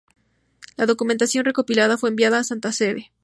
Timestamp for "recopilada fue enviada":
1.45-2.37